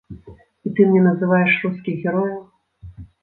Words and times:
І 0.67 0.71
ты 0.77 0.85
мне 0.87 1.01
называеш 1.07 1.51
рускіх 1.67 1.95
герояў. 2.07 2.41